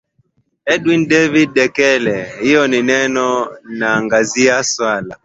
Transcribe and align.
edwin 0.73 1.03
david 1.09 1.49
dekele 1.55 2.15
hii 2.41 2.67
leo 2.81 3.47
anaangazia 3.65 4.63
swala 4.63 5.15